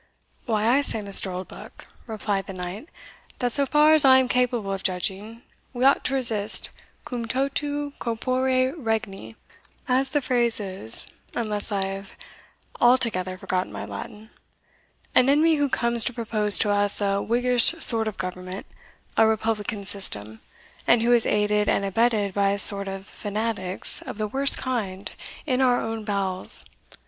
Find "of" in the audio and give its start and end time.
4.73-4.81, 18.07-18.17, 22.87-23.05, 24.01-24.17